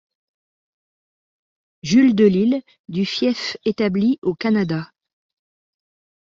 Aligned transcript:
Jules 1.83 2.15
de 2.15 2.25
Lisle 2.25 2.63
du 2.87 3.05
Fief 3.05 3.55
établi 3.65 4.17
au 4.23 4.33
Canada. 4.33 4.87